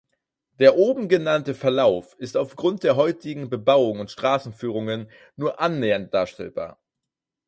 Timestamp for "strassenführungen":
4.09-5.11